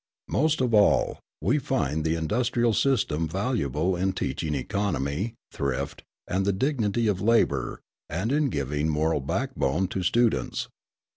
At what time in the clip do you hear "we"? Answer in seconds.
1.43-1.59